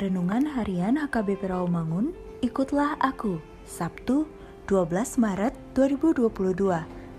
Renungan 0.00 0.48
Harian 0.56 0.96
HKBP 0.96 1.52
Rawamangun, 1.52 2.16
ikutlah 2.40 2.96
aku, 3.04 3.36
Sabtu 3.68 4.24
12 4.64 5.20
Maret 5.20 5.52
2022, 5.76 6.24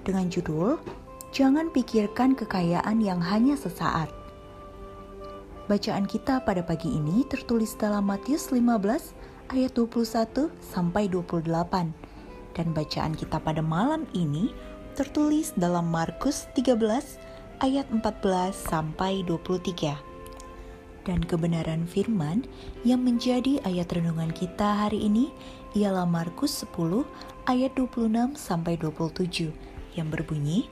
dengan 0.01 0.25
judul 0.33 0.81
Jangan 1.29 1.69
Pikirkan 1.69 2.33
Kekayaan 2.33 2.97
yang 2.97 3.21
Hanya 3.21 3.53
Sesaat. 3.53 4.09
Bacaan 5.69 6.09
kita 6.09 6.41
pada 6.41 6.65
pagi 6.65 6.89
ini 6.89 7.21
tertulis 7.29 7.77
dalam 7.77 8.09
Matius 8.09 8.49
15 8.49 8.65
ayat 9.53 9.71
21 9.77 10.49
sampai 10.65 11.05
28 11.05 11.53
dan 12.57 12.67
bacaan 12.73 13.13
kita 13.13 13.37
pada 13.45 13.61
malam 13.61 14.09
ini 14.17 14.57
tertulis 14.97 15.53
dalam 15.53 15.85
Markus 15.85 16.49
13 16.57 16.81
ayat 17.61 17.85
14 17.93 18.01
sampai 18.57 19.21
23 19.29 20.10
dan 21.05 21.21
kebenaran 21.25 21.89
firman 21.89 22.45
yang 22.85 23.01
menjadi 23.01 23.57
ayat 23.65 23.89
renungan 23.93 24.29
kita 24.33 24.85
hari 24.85 25.05
ini 25.09 25.33
ialah 25.73 26.05
Markus 26.05 26.61
10 26.67 27.03
ayat 27.49 27.73
26 27.73 28.37
sampai 28.37 28.77
27 28.77 29.49
yang 29.97 30.07
berbunyi 30.07 30.69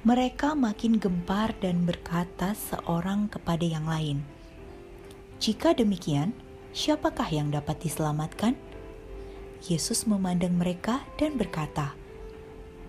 mereka 0.00 0.56
makin 0.56 0.96
gempar 0.96 1.52
dan 1.60 1.84
berkata 1.84 2.56
seorang 2.56 3.28
kepada 3.28 3.64
yang 3.66 3.84
lain 3.84 4.24
Jika 5.36 5.76
demikian 5.76 6.32
siapakah 6.72 7.28
yang 7.28 7.52
dapat 7.52 7.76
diselamatkan 7.84 8.56
Yesus 9.60 10.08
memandang 10.08 10.56
mereka 10.56 11.04
dan 11.20 11.36
berkata 11.36 11.92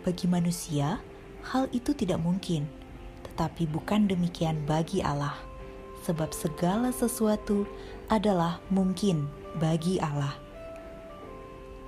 Bagi 0.08 0.24
manusia 0.32 1.04
hal 1.52 1.68
itu 1.76 1.92
tidak 1.92 2.24
mungkin 2.24 2.64
tetapi 3.28 3.68
bukan 3.68 4.08
demikian 4.08 4.60
bagi 4.64 5.04
Allah 5.04 5.51
sebab 6.02 6.34
segala 6.34 6.90
sesuatu 6.90 7.66
adalah 8.10 8.60
mungkin 8.74 9.30
bagi 9.58 10.02
Allah. 10.02 10.34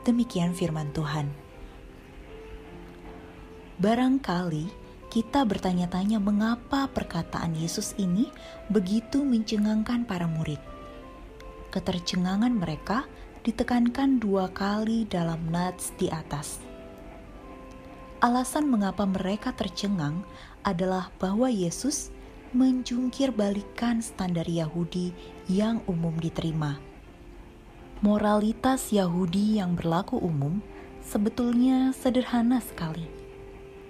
Demikian 0.03 0.51
firman 0.53 0.91
Tuhan. 0.91 1.31
Barangkali 3.79 4.69
kita 5.13 5.45
bertanya-tanya 5.45 6.17
mengapa 6.17 6.89
perkataan 6.89 7.53
Yesus 7.53 7.93
ini 8.01 8.33
begitu 8.73 9.21
mencengangkan 9.21 10.09
para 10.09 10.25
murid. 10.25 10.57
Ketercengangan 11.69 12.53
mereka 12.53 13.05
ditekankan 13.45 14.17
dua 14.17 14.49
kali 14.49 15.05
dalam 15.05 15.51
nats 15.53 15.93
di 15.99 16.09
atas. 16.09 16.63
Alasan 18.23 18.71
mengapa 18.71 19.03
mereka 19.03 19.51
tercengang 19.51 20.23
adalah 20.63 21.11
bahwa 21.19 21.51
Yesus 21.51 22.09
menjungkir 22.53 23.33
balikan 23.33 23.97
standar 23.97 24.45
Yahudi 24.45 25.09
yang 25.49 25.81
umum 25.89 26.13
diterima. 26.21 26.77
Moralitas 28.05 28.93
Yahudi 28.93 29.57
yang 29.57 29.73
berlaku 29.73 30.21
umum 30.21 30.61
sebetulnya 31.01 31.89
sederhana 31.97 32.61
sekali. 32.61 33.09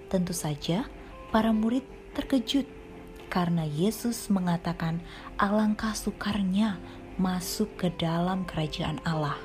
Tentu 0.08 0.32
saja, 0.32 0.88
para 1.28 1.52
murid 1.52 1.84
terkejut 2.16 2.64
karena 3.28 3.68
Yesus 3.68 4.32
mengatakan 4.32 5.04
alangkah 5.36 5.92
sukarnya 5.92 6.80
masuk 7.20 7.68
ke 7.76 7.92
dalam 8.00 8.48
kerajaan 8.48 8.96
Allah. 9.04 9.36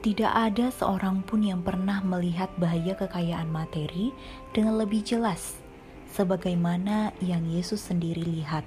Tidak 0.00 0.30
ada 0.30 0.72
seorang 0.72 1.26
pun 1.26 1.44
yang 1.44 1.60
pernah 1.60 2.00
melihat 2.00 2.48
bahaya 2.56 2.96
kekayaan 2.96 3.50
materi 3.50 4.14
dengan 4.54 4.80
lebih 4.80 5.04
jelas 5.04 5.60
sebagaimana 6.10 7.14
yang 7.22 7.46
Yesus 7.46 7.88
sendiri 7.88 8.22
lihat. 8.22 8.66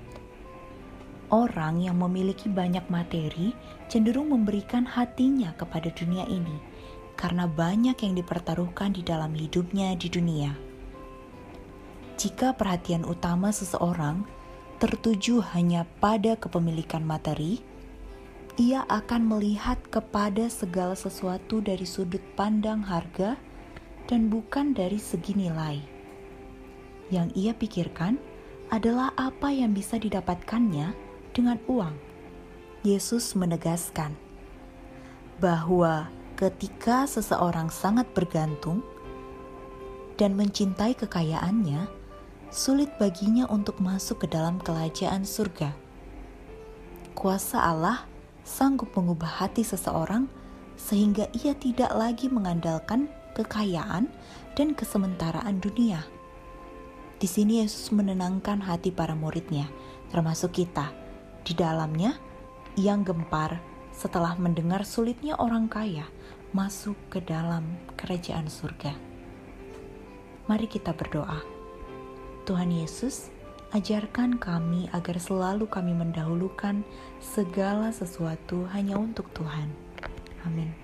Orang 1.34 1.82
yang 1.82 1.98
memiliki 1.98 2.48
banyak 2.48 2.86
materi 2.88 3.52
cenderung 3.90 4.32
memberikan 4.32 4.86
hatinya 4.86 5.52
kepada 5.58 5.90
dunia 5.92 6.24
ini 6.30 6.62
karena 7.18 7.46
banyak 7.46 7.98
yang 8.00 8.14
dipertaruhkan 8.18 8.94
di 8.94 9.02
dalam 9.06 9.34
hidupnya 9.34 9.94
di 9.98 10.08
dunia. 10.10 10.54
Jika 12.18 12.54
perhatian 12.54 13.04
utama 13.04 13.50
seseorang 13.50 14.24
tertuju 14.78 15.42
hanya 15.54 15.90
pada 15.98 16.38
kepemilikan 16.38 17.02
materi, 17.02 17.64
ia 18.54 18.86
akan 18.86 19.26
melihat 19.26 19.82
kepada 19.90 20.46
segala 20.46 20.94
sesuatu 20.94 21.58
dari 21.66 21.90
sudut 21.90 22.22
pandang 22.38 22.86
harga 22.86 23.34
dan 24.06 24.30
bukan 24.30 24.78
dari 24.78 25.02
segi 25.02 25.34
nilai. 25.34 25.93
Yang 27.12 27.28
ia 27.36 27.54
pikirkan 27.56 28.22
adalah 28.72 29.12
apa 29.20 29.52
yang 29.52 29.76
bisa 29.76 30.00
didapatkannya 30.00 30.96
dengan 31.36 31.58
uang. 31.68 31.96
Yesus 32.84 33.32
menegaskan 33.34 34.16
bahwa 35.40 36.12
ketika 36.36 37.08
seseorang 37.08 37.72
sangat 37.72 38.08
bergantung 38.12 38.84
dan 40.20 40.36
mencintai 40.36 40.94
kekayaannya, 40.94 41.88
sulit 42.54 42.92
baginya 43.02 43.50
untuk 43.50 43.82
masuk 43.82 44.24
ke 44.24 44.28
dalam 44.30 44.62
kerajaan 44.62 45.26
surga. 45.26 45.74
Kuasa 47.18 47.62
Allah 47.66 48.06
sanggup 48.44 48.92
mengubah 48.94 49.42
hati 49.42 49.64
seseorang 49.64 50.28
sehingga 50.76 51.32
ia 51.34 51.56
tidak 51.56 51.90
lagi 51.96 52.28
mengandalkan 52.28 53.08
kekayaan 53.34 54.12
dan 54.54 54.78
kesementaraan 54.78 55.58
dunia. 55.64 56.04
Di 57.24 57.32
sini 57.32 57.64
Yesus 57.64 57.88
menenangkan 57.96 58.60
hati 58.68 58.92
para 58.92 59.16
muridnya, 59.16 59.72
termasuk 60.12 60.60
kita. 60.60 60.92
Di 61.48 61.56
dalamnya, 61.56 62.20
yang 62.76 63.08
gempar 63.08 63.64
setelah 63.96 64.36
mendengar 64.36 64.84
sulitnya 64.84 65.40
orang 65.40 65.72
kaya 65.72 66.04
masuk 66.52 67.00
ke 67.08 67.24
dalam 67.24 67.64
kerajaan 67.96 68.52
surga. 68.52 68.92
Mari 70.52 70.68
kita 70.68 70.92
berdoa. 70.92 71.40
Tuhan 72.44 72.76
Yesus, 72.76 73.32
ajarkan 73.72 74.36
kami 74.36 74.92
agar 74.92 75.16
selalu 75.16 75.72
kami 75.72 75.96
mendahulukan 75.96 76.84
segala 77.24 77.96
sesuatu 77.96 78.68
hanya 78.76 79.00
untuk 79.00 79.32
Tuhan. 79.32 79.72
Amin. 80.44 80.76